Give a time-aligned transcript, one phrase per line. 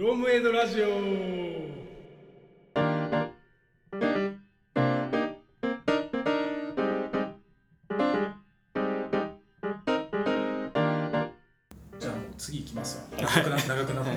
[0.00, 0.86] ロムエイドラジオ。
[0.86, 13.20] じゃあもう次いきますわ。
[13.20, 14.10] 長くな長くなった、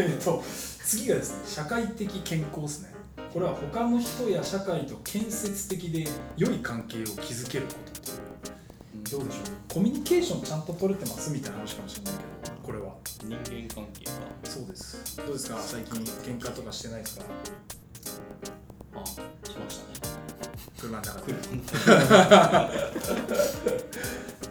[0.00, 0.42] えっと
[0.84, 2.92] 次がですね社会的健康ですね。
[3.32, 7.74] これは他の人や社会と建設的で良い関係を築けるこ
[9.12, 9.20] とう。
[9.20, 9.44] どうでしょう？
[9.74, 12.94] コミュニケーションちゃんと取れてますみたいな話かもしれないけどこれは。
[13.22, 14.12] 人間関係か。
[14.44, 15.16] そうです。
[15.16, 15.58] どうですか？
[15.60, 17.24] 最近喧嘩とかしてないですか？
[18.94, 19.16] あし
[19.58, 20.14] ましたね。
[20.78, 21.32] 車の中で。
[21.72, 22.70] 車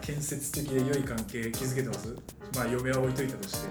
[0.00, 2.14] 建設的で良い関係築けてます？
[2.54, 3.68] まあ嫁は置いといたとして。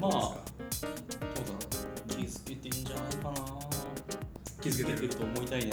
[0.00, 0.28] まあどうだな。
[2.08, 3.34] 気づけてんじゃないかな。
[4.60, 5.72] 気づけてると思いたいね。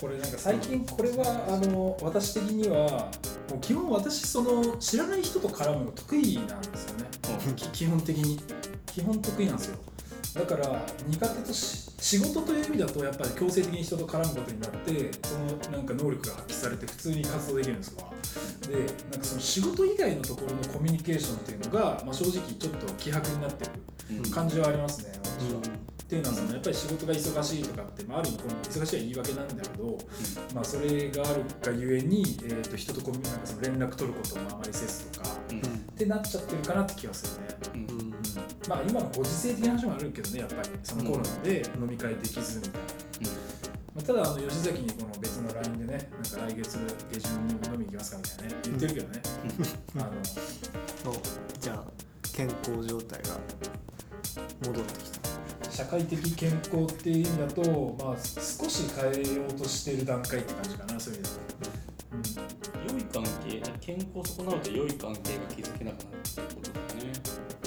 [0.00, 3.10] これなんか最近これはあの私的には
[3.50, 7.10] もう基本私その知らない人と絡むの得意なんですよね。
[7.56, 8.40] き基本的に。
[8.92, 9.76] 基本得意なんですよ
[10.34, 18.04] だから苦手とし仕事という意味だとやっぱり強制的に人と絡むことになってそのなんか能力が発揮されて普通に活動できるんですわ。
[18.68, 18.76] で
[19.10, 23.68] なんかその仕事以外のところのコミュニケーションっていうのが、まあ、正直ちょっと希薄になって
[24.10, 24.22] うん。
[24.22, 25.58] る感じはありますね私は。
[25.60, 29.98] っていうのはそのやっぱり仕事が忙しいとかって、まあ、ある意味この忙しいは言い訳なんだけど、
[30.54, 35.58] まあ、それがあるがゆえに、えー、と人とコミュなんかその連絡取ることもあまりせずとかうん。
[35.58, 35.62] っ
[35.96, 37.86] てなっちゃってるかなって気がするね。
[37.90, 38.09] うんうん
[38.68, 42.78] まあ今のご時世的な話もあるけどねやっぱりそのコロナで飲み会できずみたいな、
[43.94, 46.78] まあ、ただあの吉崎にこの別の LINE でねなんか来月
[47.12, 49.22] 下旬に飲み行きますかみたいなね言ってるけどね、
[49.96, 50.10] あの。
[50.24, 51.14] そう。
[51.60, 51.84] じゃあ
[52.32, 53.28] 健康状態が
[54.66, 55.20] 戻ってきた。
[55.70, 67.59] 社会的健康っていう意味だと、まあ、少し変えようとしてる段階って感じかなそういう意味だと、良い関係健康損なうと良い関係が築けなくなるっていうことだよね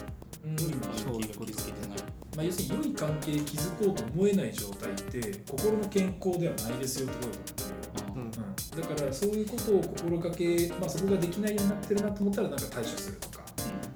[0.46, 0.56] うん。
[0.56, 1.98] 良い関係が築けてない
[2.36, 8.28] まあ、要するに良い関係築こうと思えない状態って心の健康ではないですよってことだと思うん。
[8.28, 13.44] うん、だからそういうことを心がけ、まあ、そこができないようになってるなと思ったらなんか対処するとか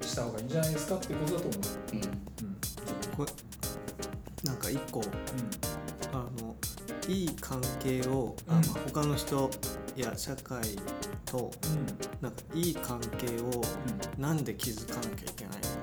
[0.02, 0.48] した方がいいん。
[0.48, 1.60] じゃないですかってことだと思う。
[1.92, 1.98] うん。
[1.98, 2.60] うん。
[3.16, 3.32] これ
[4.44, 4.56] なん。
[4.56, 5.06] か一個うん。
[6.12, 6.56] あの
[7.08, 8.62] いい関係を、あうん。
[8.92, 9.50] 他の人
[9.96, 10.62] や社会
[11.24, 11.86] とうん。
[12.22, 12.32] なん。
[12.32, 13.62] かいい関係を
[14.18, 14.44] なん。
[14.44, 15.77] で築かなきゃいけないの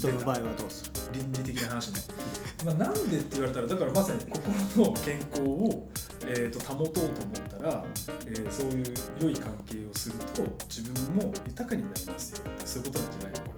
[0.00, 0.90] 人の場合はどうする？
[1.12, 2.00] 倫理的な話ね、
[2.64, 5.88] まあ、なんでって言われたらだからまさに心の健康を、
[6.26, 7.10] えー、と保とうと思っ
[7.50, 7.84] たら、
[8.26, 12.38] えーそういう良い関係をすると自分も豊かになりますよ。
[12.64, 13.52] そういうことなんじゃないのこ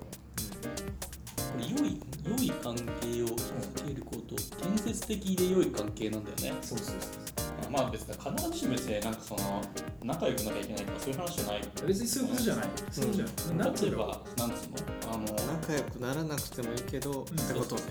[1.36, 6.42] これ良い良い関係を築けること建設的で良い関係なんだよね。
[6.44, 7.31] れはそうそうそう
[7.72, 9.62] まあ別に必ずしも別になんかその
[10.04, 11.62] 仲良くなきゃいけないとかそういう話じゃない。
[11.86, 12.66] 別にそういうことじゃない。
[12.90, 13.24] そうじゃ
[13.54, 13.74] なん。
[13.74, 15.12] 例えばなんつうの？
[15.12, 17.82] あの仲良くならなくてもいいけど、ってことね。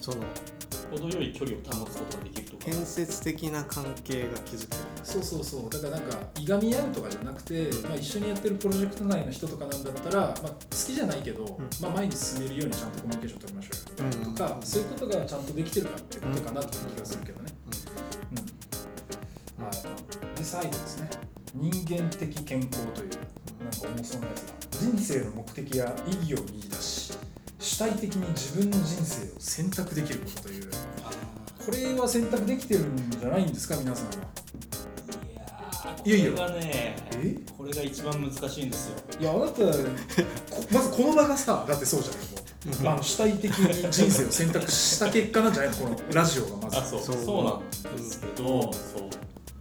[0.00, 0.18] その
[0.90, 2.64] 程よい距離を保つことができるとか。
[2.64, 4.82] 建設的な関係が築ける。
[5.02, 5.70] そうそうそう。
[5.70, 14.34] だからなんかいがみ合うとかじゃなくて、まあ、一緒にやってるプロジェクト内の人とかなんだったら、まあ、好きじゃないけど、まあ、前に進めるようにちゃんとコミュニケーション取りましょうよ、うん。
[14.34, 17.65] とかそういうことがちゃんとできてるかってことかなという気がするけどね、うん
[20.56, 21.10] はい、で最後ですね。
[21.54, 27.12] 人間的健康というなんか重そうなやつが人生の目的や意義を見出し
[27.58, 30.68] 主体的に自分の人生を選択できることという。
[31.04, 31.10] あ
[31.64, 34.12] これは選択できてるんじゃないんですか皆さんは。
[36.04, 37.36] ーいやーいやこれがねえ？
[37.58, 38.96] これが一番難しいんですよ。
[39.20, 39.68] いやあなたこ
[40.72, 42.20] まずこの場がさだってそうじゃない
[42.82, 45.76] もうあの主体的に人生を選択した結果なんじゃないの？
[45.76, 46.78] このラジオがまず。
[46.78, 47.00] あそう。
[47.00, 49.05] そそううなんですけどそう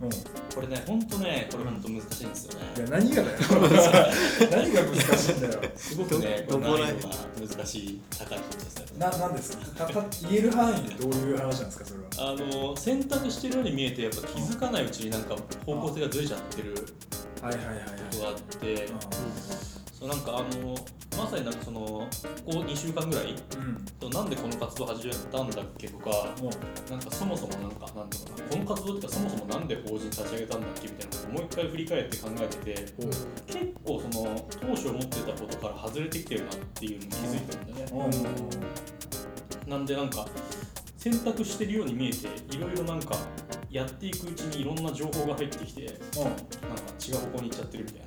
[0.02, 0.12] うん、い
[0.54, 2.66] これね本当ねこれ本当難しいんですよね。
[2.80, 3.38] や何がだよ。
[4.52, 5.62] 何が難しいんだよ。
[5.78, 7.16] すごくねこどどこられ難易度が
[7.56, 8.86] 難しい高いですね。
[9.00, 9.86] ななんですか？
[9.86, 12.32] たた言える範囲でどういう話なんですかそれは？
[12.32, 15.36] あの選択してるように見えてやっぱ気づかないうちになんか
[15.66, 16.76] 方向性がずれちゃってる
[17.42, 17.86] はいはいはいはい。
[18.12, 18.88] ことがあって
[19.98, 20.76] そうなんかあの
[21.18, 22.10] まさになんかそのこ
[22.46, 23.34] こ2週間ぐらい
[24.04, 24.10] うん。
[24.12, 26.10] なんでこの活動始めたんだっけとか
[26.42, 26.92] もう。
[26.92, 33.10] なんかそもそもなんかなんていうのかなこの活動ってかそもそもなんで法人立ち上げたんだっけみたいなことをもう一回振り返って考えてておう。
[33.48, 37.92] 結構その当初思ってたことから外れてきてるなっていうのに気づいたんだよね。
[37.94, 39.70] おう。
[39.70, 40.28] なんでなんか
[40.98, 43.16] 選択してるように見えていろいろなんか
[43.72, 46.42] やっていくうちにいろんな情報が入ってきてなんか
[47.00, 48.02] 違う方向に行っちゃってるみたい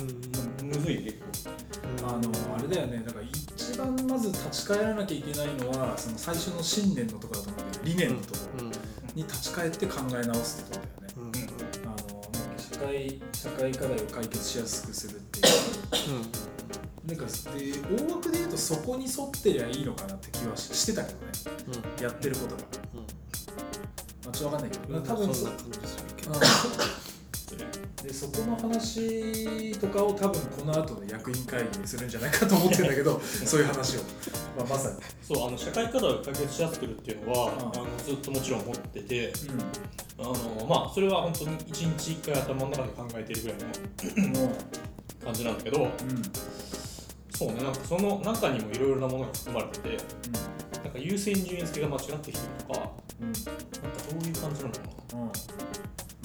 [0.00, 0.08] うん。
[0.08, 0.55] うんな
[0.86, 3.02] むずいね結構あのあれだよね。
[3.04, 8.66] だから一番まず立ち返らなきゃいけないのはその最初の信念のところだと思うんだけど理念のところ。
[9.16, 11.14] に立ち返って考え直すってことだよね。
[11.16, 11.24] うん。
[11.24, 11.32] うん
[11.86, 12.22] あの
[12.58, 15.46] 社会社会課題を解決しやすくするっていう。
[17.06, 17.30] なんかで
[18.04, 21.26] 大枠で言うとそこに沿ってりゃいいのかなって気はししてたけどね。
[22.02, 22.62] やってることが、
[22.94, 22.98] うん。
[23.00, 23.06] うん。
[23.06, 23.10] ま
[24.28, 25.02] あ、ちょっと分かんないけど、うん。
[25.02, 26.32] 多分そんな感じするけど。
[26.32, 27.05] うん
[28.06, 34.00] でそこの話とかを多分この後の役員会議にするんじゃないかと思ってるんだけど そういう話を、
[34.56, 39.32] まあ、まさに、そうあの社会課題を解決しやすくるっていうのは、うんあのずっともちろん思っててう
[40.18, 43.56] あのまあそれは本当に一日一回頭の中で考えてるぐらい
[44.30, 44.52] の
[45.24, 46.22] 感じなんだけどう、うん。
[47.30, 49.88] そうねなんかその中にもいろいろなものが含まれてて
[50.84, 53.28] なんか優先順位付けが間違ってきてるとかうん。
[53.28, 53.50] うんなんか
[54.10, 54.80] どういう感じなのか
[55.16, 55.22] な。
[55.22, 55.30] うん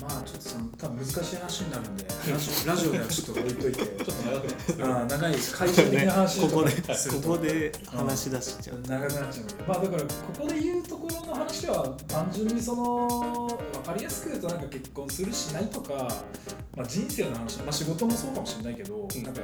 [0.01, 3.77] まあちょっとその多分難しい話になるんでラジオラジオではちょっと置いといて。
[3.77, 4.47] ちょっと長く
[4.83, 6.81] あー長い会社的な話ここでこ
[7.27, 10.07] こで話し出しちゃう長くなっちゃうまあだからこ
[10.39, 13.07] こで言うところの話は単純にその
[13.73, 15.93] 分かりやすく言うとなんか結婚するしないとか、
[16.75, 19.41] まあ、人生の話、まあ、仕事もそうかもしれないけど、うんなんか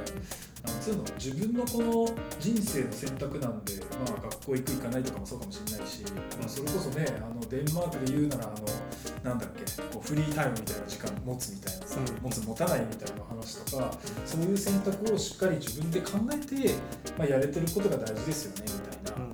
[0.66, 2.08] なんつうの自分のこの
[2.40, 9.62] 人生の選択なんで、まあ、学校行く行かないとかもそうかもしれないし、まあ、それこそねあのデンマークで言うならあのなんだっけ
[9.94, 13.92] こうフリータイムみたいな時間持つみたいなさ、うん持つ持たないみたいな話とか
[14.26, 16.74] そういう選択をしっかり自分で考えて、
[17.16, 18.72] まあ、やれてることが大事ですよね
[19.04, 19.28] みたいな。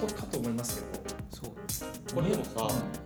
[0.00, 1.00] ことかと思いますけど。
[1.30, 1.50] そう
[2.14, 2.99] これでもさ、あのいいかななん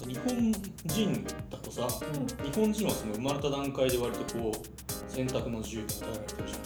[0.00, 0.52] か日本
[0.86, 6.60] 人だとさうん、日本人はその生まれた段階で割とこう選択の自由が与えられてるじゃん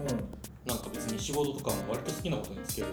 [0.00, 0.08] うん、
[0.66, 2.88] なんか別に仕事とかも割と好きなことにつける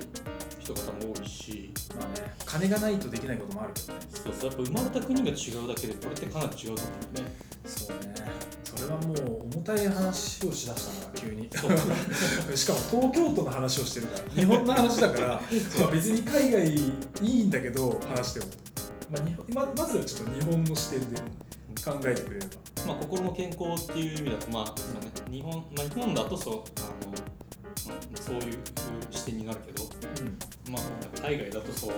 [0.60, 4.00] 人が多分多いしまあね、金がないとできないこともあるけどね。
[4.10, 7.36] そうそうやっぱ生まれた国が違うだけでこれってかなり違うと思うんだよね
[7.66, 8.48] そうね。
[8.64, 11.50] それはもう重たい話をしだしたから急に。
[12.56, 15.28] しかも東京都の話をしてるから、日本の話だから、
[15.80, 18.46] まあ別に海外いいんだけど話しても。
[19.10, 21.22] まあ、日本ままずはちょっと日本の視点で
[21.84, 22.52] 考えてくれれば。
[22.86, 24.72] まあ心の健康っていう意味だとまあね
[25.30, 28.60] 日本まあ日本だとそうあの、まあ、そういう
[29.12, 29.90] 視点になるけどう
[30.70, 30.72] ん。
[30.72, 31.94] まあ海外だとそう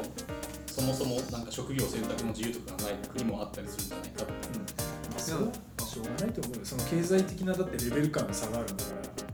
[0.67, 4.33] そもそもなんか職業選択の自由とかがない国もあったりするんじゃないかって
[5.09, 5.51] まあ、それは
[5.85, 6.65] しょうがないと思うよ。
[6.65, 8.91] その経済的なだってレベル感の差があるんだか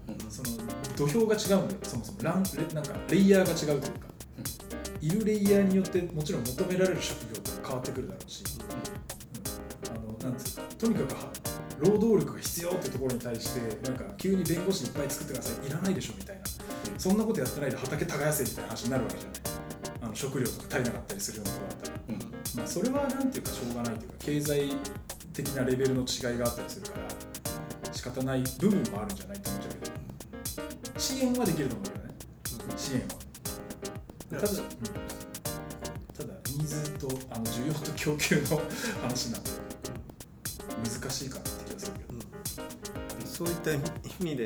[0.07, 0.13] ら。
[0.13, 0.49] うんその
[0.95, 4.07] 土俵が違うんだよそもそもランレなんかレイヤーが違うというか、
[5.01, 7.34] いるレイヤーによってもちろん求められる職業
[7.75, 9.97] 変わってくるだろうし、うん。
[9.97, 11.31] あのなんつうかとにかくは
[11.79, 16.43] 労働力が必要ってところに対してなんか急に弁護士いっぱい作ってくださいいらないでしょみたいな、
[16.97, 19.39] そんなことやってないで畑耕せみたいな話になるわけじゃない。
[20.01, 21.95] あの食料とか足りなかったりするようなところだったら。
[22.07, 22.19] うん。
[22.55, 24.73] まあ、それはなんていうかしょうがないというか経済
[25.33, 26.99] 的なレベルの違いがあったりするか
[27.83, 29.89] ら仕方ない部分もあるんじゃないと思っちゃうけ
[30.93, 30.99] ど。
[30.99, 32.13] 支援はできると思うけどね。
[32.77, 34.39] 支援は。
[34.39, 35.24] ただ、うん
[36.99, 38.61] とあの需要と供給の
[39.01, 39.49] 話なんで
[41.01, 42.13] 難しいかなって気がするけど。
[42.13, 43.27] うん。
[43.27, 43.79] そういった意
[44.23, 44.45] 味で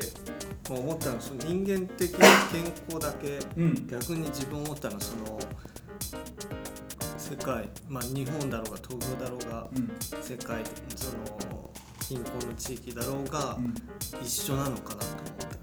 [0.68, 2.18] 思ったのはその人間的な
[2.52, 3.86] 健康だけうん。
[3.88, 5.38] 逆に自分思ったのはその
[7.18, 9.90] 世界まあ日本だろうが東京だろうがうん。
[10.22, 11.70] 世界でその
[12.08, 13.74] 貧困の地域だろうがうん。
[14.24, 15.56] 一緒なのかなと思ったんだ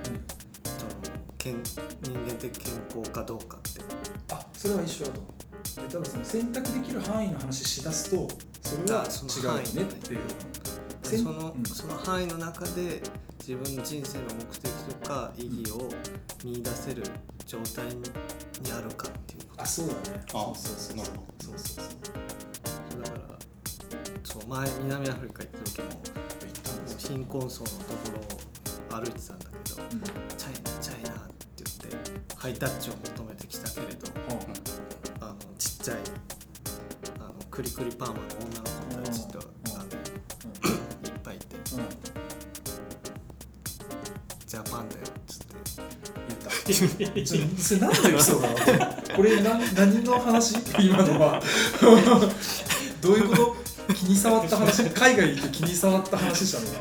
[0.00, 0.20] けどね。
[0.64, 0.90] その
[1.38, 1.60] 健
[2.02, 3.80] 人間的健康かどうかって。
[4.32, 5.32] あそれは一緒だと思う。
[5.32, 8.28] でただその選択できる範囲の話しだすと
[8.62, 10.20] それはあその違うよねっていう。
[11.02, 11.64] その,、うん。
[11.64, 13.02] その範囲の中で
[13.38, 15.88] 自分の人生の目的とか意義を
[16.44, 17.02] 見出せる
[17.46, 18.02] 状態に
[18.72, 20.22] あるかっていうことあそうだね。
[20.28, 21.06] あそうそうそう。
[21.06, 23.02] そうそうそう。
[23.02, 23.38] だから
[24.22, 25.88] そう前南アフリカ行った時も
[26.98, 27.82] 貧困層のとこ
[28.90, 30.00] ろを歩いてたんだけどうん。
[30.36, 33.33] チャイナチャイナって言ってハイタッチを求め
[37.54, 39.44] あのクリクリパーマの女の子たちとうん
[39.74, 41.46] あのいっぱいいて。
[44.46, 45.02] ジャパンだよ。
[45.06, 45.54] っつって
[46.28, 46.50] 言った。
[47.24, 48.46] ちょそれ何のエピソード
[48.78, 50.56] なのこれ何何の話？
[50.84, 51.40] 今のは。
[53.00, 53.94] どういうこと？
[53.94, 54.90] 気に障った話？
[54.90, 56.72] 海外行って気に障った話したのか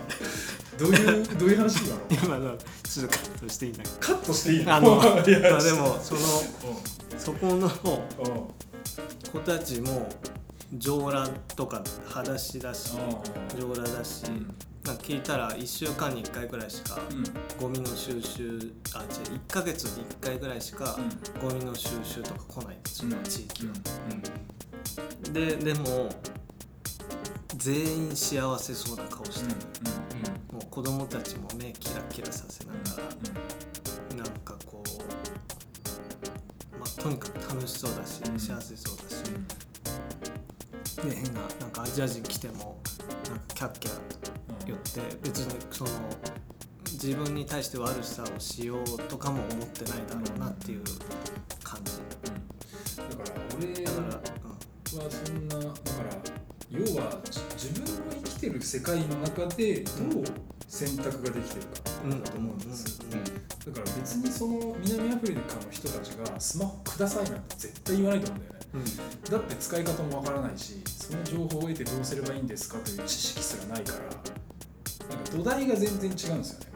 [0.79, 2.39] どういうどういう話今の？
[2.39, 4.65] 今のちょっとカットしていいんだけカットしていいの？
[4.65, 5.37] どあの で
[5.73, 6.21] もその
[7.17, 7.69] そこのうんうん。
[9.31, 10.07] 子たちも
[10.77, 12.97] 上裸とか裸足だし
[13.57, 14.53] う上裸だし、ん。
[14.83, 17.23] なんか聞いたら1週間に1回ぐらいしかうん。
[17.61, 19.07] ゴミの収集あ違う
[19.47, 20.97] 1ヶ月に1回ぐらいしか
[21.41, 23.73] ゴミの収集とか来ないその地域は、
[25.31, 26.09] ででも
[27.55, 29.57] 全員幸せそうな顔してる、
[30.51, 32.79] もう子供たちも目キラキラさせなが
[34.17, 38.39] らなんかこう、まあ、とにかく楽しそうだし、うん。
[38.39, 39.15] 幸せそうだし、
[41.01, 42.79] で変ななんかアジア人来ても
[43.29, 43.91] なんかキャッキャ
[44.65, 45.89] 言って別にその
[46.91, 50.83] 自分に対して悪さをしようとかも思ってないだろうなっていう
[51.63, 51.97] 感じ、
[52.97, 55.73] だから俺だから、はそんなだか
[56.03, 56.33] ら
[56.69, 60.23] 要はじ自分の生きてる世界の中でどう
[60.67, 63.15] 選択ができてるかうん、だと思うんですよ、う
[63.49, 68.59] んだから別にその南アフリカの人たちがスマホくださいなんて絶対言わないと思うんだよね。
[68.73, 68.81] うん。
[68.81, 68.85] うん
[69.31, 76.73] だって使い方もわからないしその情報を得てどうすればいいんですかという知識すらないからなんか土台が全然違うんですよね。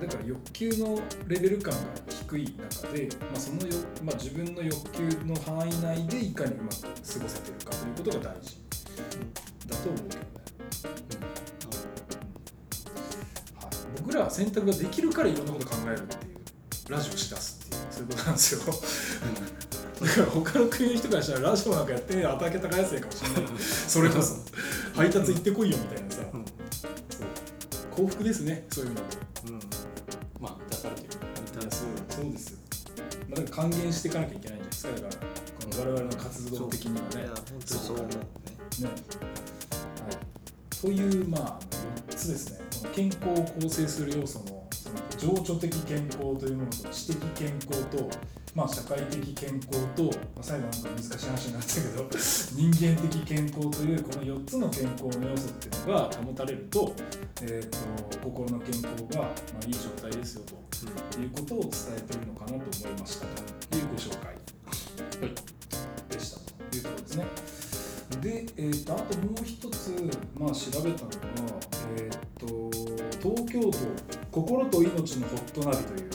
[0.00, 3.74] だから欲求のレベル感が低い中で、まあ、そのよ、
[4.04, 8.58] まあ、自分の欲求の範囲内でいかにうまく過ごせてるかということが大事
[9.66, 10.26] だと思うけどね、
[10.84, 11.37] はい、
[13.96, 18.60] 僕らは選択ができるからいろんなこと考えるっていうラジオしだすっていうそういうことなんですよ。
[20.00, 24.36] だから他の国の人からしたらラジオなんかやってねえ畑高安生かもしれないそれこそ。
[24.94, 26.44] 配達行ってこいよみたいなさ、うん。
[26.44, 27.26] そう。
[27.90, 29.16] 幸福ですねそういうのって。
[29.48, 29.60] うん。
[30.40, 31.08] まあ出されてる。
[31.70, 32.58] そうそうですよ、
[33.28, 34.92] まあ、だから還元していかなきゃいけないんじゃないですか。
[34.92, 35.18] だからこ
[35.74, 37.22] の我々の活動的にはね。
[37.22, 38.14] いや本当にそう思うね。
[38.14, 38.88] ね。
[38.88, 40.16] はい、
[40.80, 41.58] というまあ
[42.10, 44.68] 4つですね健康を構成する要素の
[45.18, 48.08] 情緒的健康というものと知的健康と、
[48.54, 50.04] まあ、社会的健康と、
[50.36, 52.08] ま、最後なんか難しい話になったけど
[52.54, 56.94] 人間的健康というこの4つの健康の要素っていうのが保たれると,、
[57.42, 58.84] えー、と心の健康
[59.16, 59.28] が、ま
[59.62, 62.64] あ、いい状態ですよということを伝えているのかなと思
[62.96, 63.26] いました
[63.68, 64.36] というご紹介
[66.10, 67.47] でしたというところですね。
[68.20, 69.94] で、えー、とあともう一つ、
[70.38, 71.16] まあ、調べたのが、
[71.96, 72.46] えー、と
[73.22, 73.76] 東京都
[74.32, 76.10] 心と命のホットナビという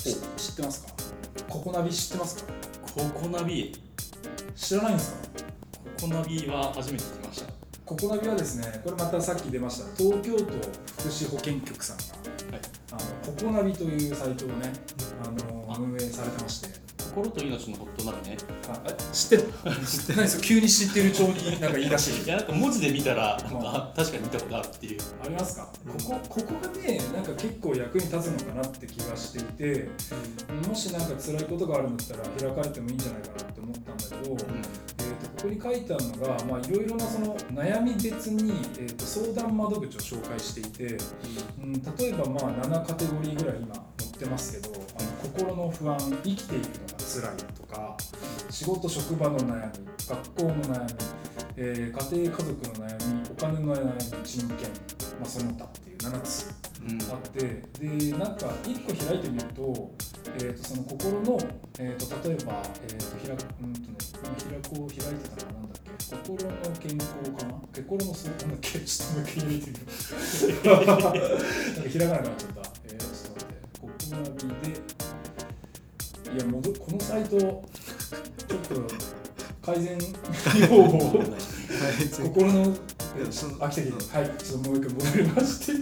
[0.00, 0.92] し知ってますか？
[1.48, 2.52] ココナビ知ってますか？
[2.82, 3.74] ココナビ。
[4.54, 5.18] 知らないんですか？
[6.00, 7.52] ココナビは初めて聞きました。
[7.84, 12.02] ココナビはですねこれまたさっき出ました東京都福祉保健局さんが
[12.56, 12.62] はい。
[12.92, 14.72] あのココナビというサイトをね
[15.22, 15.78] あのあ。
[15.78, 16.83] 運営されてまして
[17.14, 18.36] 心と命のホットナビね。
[18.68, 19.42] あえ知ってる。
[19.86, 20.40] 知ってないですよ。
[20.42, 25.00] 急に知ってる調になんか言い出していやなんか文字で見たらな確かに見たことあるっていう。
[25.22, 25.92] ありますか、うん。
[25.92, 29.88] ここここがねなんか結構役に立つのかなって気がしていて
[30.66, 34.38] もしなんか辛いことがあるんだったら開かれてもいいんじゃないかなって思ったんだけど、うん。
[34.38, 40.98] えー、とここに書いてあるのがまあいろいろなその悩み別に、えー、と相談窓口を紹介していて、
[41.60, 47.96] うん、例えばまあ7カテゴリーぐらい今載ってますけどあの心の不安生きていくのが辛いとか
[48.50, 50.90] 仕事職場の悩み学校の悩み、
[51.56, 54.58] えー家庭家族の悩みお金の悩み人権、
[55.18, 56.54] まあ、その他っていう7つ
[57.10, 59.90] あってでなんか1個開いてみると,、
[60.36, 61.38] えー、とその心の、
[61.78, 63.96] えー、と例えば、えー、と開くうんとね
[64.70, 67.54] 開こう開いてたのはなんだっけ心の健康かな？
[67.74, 68.78] 心のそうなんだっけ？
[68.80, 70.64] ちょっともう一回入れてみる。
[70.68, 73.54] なんか開かなくなっちゃった、えー、ちょっと待って。
[73.80, 74.93] ここナビで
[76.34, 77.62] いや戻このサイトちょっ
[78.68, 78.88] と
[79.62, 79.96] 改善
[80.60, 81.24] 要望を
[82.10, 82.74] 心の
[83.16, 85.72] いやその飽きたけど、はい、ちょっともう一回戻りまして、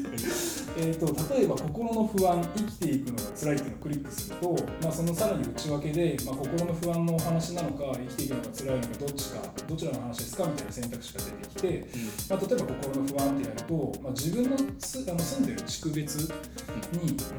[0.76, 11.86] えーと例えば心の不安、生きていくのが辛いっていうのをクリックすると、まあ、そのさらに内訳で、まあ、心の不安のお話なのか、生きていくのが辛いのか、どっちか、どちらの話ですかみたいな選択肢が出てきて、
[12.28, 16.30] まあ、例えば心の不安ってやると、まあ、自分のすあの住んでる地区別に、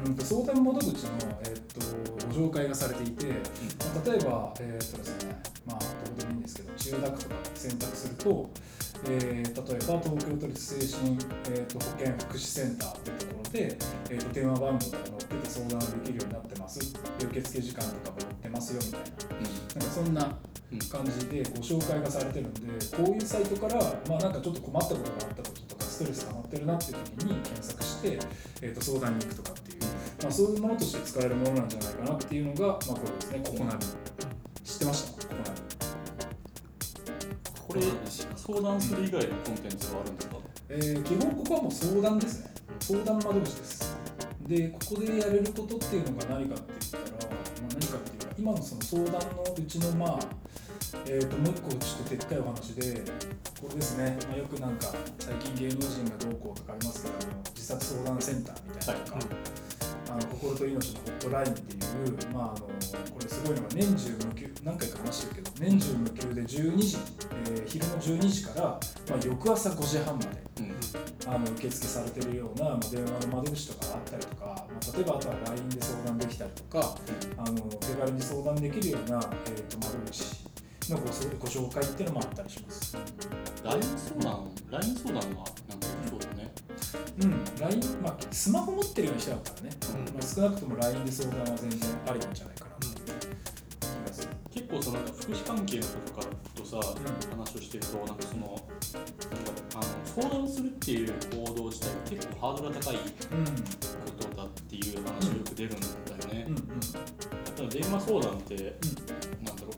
[0.06, 0.92] うん、と相談窓口の、
[1.42, 3.32] えー、とご紹介がされていて、ま
[4.04, 8.50] あ、例えば、えーとですねまあ、どこでもいいんですけど、千代田区とか選択すると、
[9.08, 11.16] えー例えば東京都立精神、
[11.48, 13.78] えー、と保健福祉センターっていうところで、
[14.10, 16.78] えー、と電話番号とか載ってて相談できるようになってます
[17.18, 19.34] で受付時間とかも載ってますよみたいな。
[19.80, 20.38] なんかそんな
[20.72, 22.60] うん感じでご紹介がされてるんで
[22.96, 28.18] こういうサイトから、まあ、なんかちょっと困ったことがあった時とかストレス溜まってるなっていう時に検索して、
[28.62, 29.82] えー、と相談に行くとかっていう、
[30.22, 33.86] まあ、そういうものとして使えるものなんじゃないかなっていうのが、まあ、これですねココナビ
[34.64, 35.63] 知ってましたココナビ
[37.74, 37.86] これ
[38.36, 40.36] 相談する以外のコンテンツはあるんですか？
[40.68, 43.96] えー基本ここはもう相談ですね相談窓口です。
[44.46, 50.18] でここでやれることっていうのが何かって言ったら、まあ、何かっていうか今のその相談のうちのまあ
[51.06, 53.02] えー、ともう一個ちょっとでっかいお話で
[53.60, 57.14] これですね、まあ、よくなんか最近芸能人がどうこうとかありますけど
[57.54, 59.18] 自殺相談センターみたいなのとか、
[60.14, 66.96] あの心と命のホットラインっていう、まあ、あのこれすごいのが年中無休何回か話してるけど年中無休で12時、
[67.46, 68.80] えー昼の12時から、ま
[69.16, 70.28] あ、翌朝5時半まで
[70.60, 70.74] うん。
[71.26, 76.94] あの受付されてるような、まあ、電話の窓口とかあったりとか、まあ、例えばあとは LINE で相談できたりとか
[77.38, 80.44] あの手軽に相談できるような、えー、と窓口
[80.90, 82.96] のごそご紹介っていうのもあったりします。
[83.64, 85.44] LINE 相談？LINE 相談は
[87.22, 90.14] うん LINE まあスマホ持ってるような人だったらね、うん。
[90.14, 93.10] まあ、少なくとも LINE で相談は全然ありなんじゃないかなという気
[94.08, 96.76] がする、結構その福祉関係の人とかとさ、
[97.30, 98.58] 話をしてるとなんかその
[99.74, 103.02] あの相談するっていう行動自体が結構ハードルが高いこ
[104.18, 106.54] とだっていう話がよく出るんだよね、うん。
[106.54, 106.64] うんう
[107.56, 108.54] だ電話相談って、
[109.42, 109.68] なんだろ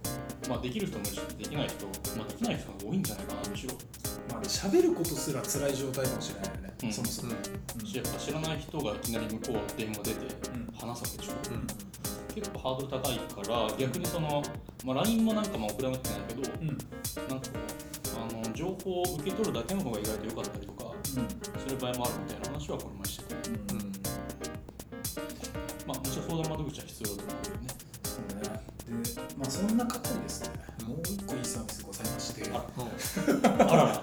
[0.46, 3.74] うまあできる人もいるしできない人まあできない人が多いんじゃないかなむしろ、
[4.30, 6.92] まあね喋ることすら辛い状態かもしれないよね、うん。
[6.92, 7.32] そもそも、
[7.84, 11.66] しやっぱ知らない人がいきなり向こう電話出てうん話すわけでしょ、うん。
[12.34, 14.42] 結構ハードル高いから逆にその、
[14.84, 16.68] まあ、LINE もなんかまあ送らなきゃいけないけど、うん。
[16.68, 16.78] うん
[17.28, 17.48] なんか
[18.16, 23.56] あの情報を受け取るだけの方が意外と良かったりとかする場合もあるみたいな話はこれ前してたうん。
[23.56, 23.92] うん。
[25.86, 27.68] まあもちろん相談窓口は必要だと思うけどね。
[28.04, 28.56] そうね。
[28.86, 30.50] でまあそんな過去にですね
[30.86, 32.42] もう一個いいサービスございまして
[33.86, 34.02] んあら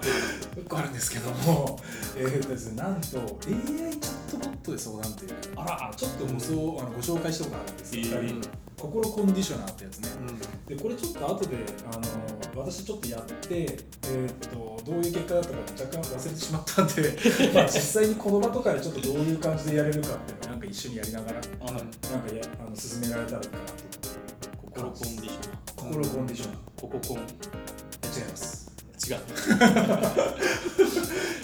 [0.56, 1.78] 一個あるんですけども
[2.16, 10.10] えーとですねなんと AI チャットボットで相談っていうあらちょっともうそうあのご紹介したことあるんですよ、えー心コンディショナーってやつね。
[10.28, 10.38] うん。
[10.66, 11.56] でこれちょっと後で
[11.90, 17.16] あの私ちょっとやって、えー、とどういう結果だったか若干忘れてしまったんで
[17.54, 24.24] まあ実際に言葉とかでちょっとどういう感じでやれるかっていうのをなんか一緒にやりながらあのなんかやあの進められたらいいかなと思って
[24.66, 25.74] 心コンディショナー。
[25.76, 26.56] 心コンディショナー。
[26.80, 27.18] ここコン。
[27.18, 28.63] 違います
[29.06, 29.18] 違う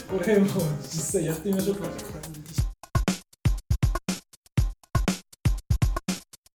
[0.09, 0.47] これも
[0.83, 1.87] 実際やってみましょうか。